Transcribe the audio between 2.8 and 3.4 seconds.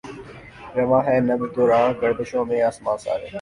سارے